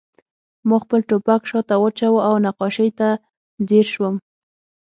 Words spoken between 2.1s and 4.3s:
او نقاشۍ ته ځیر شوم